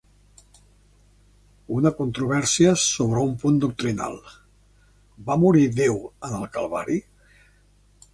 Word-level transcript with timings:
Una 1.79 1.91
controvèrsia 1.99 2.71
sobre 2.83 3.21
un 3.31 3.35
punt 3.43 3.59
doctrinal, 3.65 4.17
va 5.29 5.37
morir 5.43 5.67
Déu 5.81 6.01
en 6.29 6.35
el 6.39 6.49
Calvari? 6.57 6.99